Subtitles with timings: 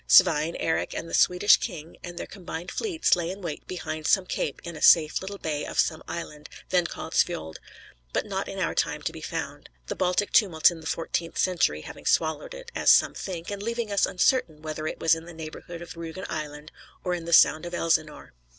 [0.07, 4.25] Svein, Eric, and the Swedish king, with their combined fleets, lay in wait behind some
[4.25, 7.59] cape in a safe little bay of some island, then called Svolde,
[8.11, 11.81] but not in our time to be found: the Baltic tumults in the fourteenth century
[11.81, 15.35] having swallowed it, as some think, and leaving us uncertain whether it was in the
[15.35, 16.71] neighborhood of Rugen Island
[17.03, 18.33] or in the Sound of Elsinore.